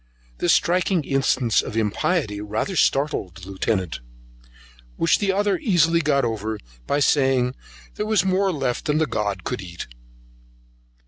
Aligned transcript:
This 0.39 0.51
striking 0.51 1.03
instance 1.03 1.61
of 1.61 1.77
impiety 1.77 2.41
rather 2.41 2.75
startled 2.75 3.35
the 3.35 3.47
Lieutenant, 3.51 3.99
which 4.95 5.19
the 5.19 5.31
other 5.31 5.59
easily 5.59 6.01
got 6.01 6.25
over, 6.25 6.57
by 6.87 6.99
saying 6.99 7.53
there 7.93 8.07
was 8.07 8.25
more 8.25 8.51
left 8.51 8.85
than 8.85 8.97
the 8.97 9.05
god 9.05 9.43
could 9.43 9.61
eat. 9.61 9.85